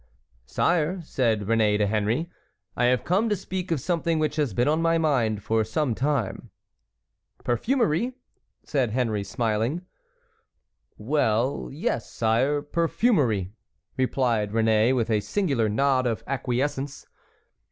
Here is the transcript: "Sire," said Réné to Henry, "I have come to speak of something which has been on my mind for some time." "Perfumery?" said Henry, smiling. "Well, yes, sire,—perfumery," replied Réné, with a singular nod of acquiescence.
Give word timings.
"Sire," 0.47 0.99
said 1.03 1.41
Réné 1.41 1.77
to 1.77 1.85
Henry, 1.85 2.27
"I 2.75 2.85
have 2.85 3.03
come 3.03 3.29
to 3.29 3.35
speak 3.35 3.69
of 3.69 3.79
something 3.79 4.17
which 4.17 4.35
has 4.37 4.51
been 4.51 4.67
on 4.67 4.81
my 4.81 4.97
mind 4.97 5.43
for 5.43 5.63
some 5.63 5.93
time." 5.93 6.49
"Perfumery?" 7.43 8.13
said 8.63 8.89
Henry, 8.89 9.23
smiling. 9.23 9.85
"Well, 10.97 11.69
yes, 11.71 12.11
sire,—perfumery," 12.11 13.51
replied 13.95 14.53
Réné, 14.53 14.95
with 14.95 15.11
a 15.11 15.19
singular 15.19 15.69
nod 15.69 16.07
of 16.07 16.23
acquiescence. 16.25 17.05